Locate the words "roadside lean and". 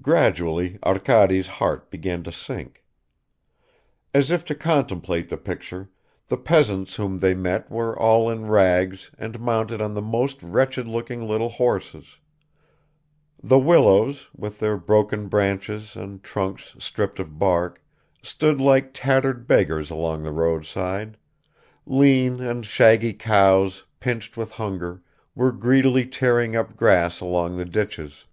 20.32-22.64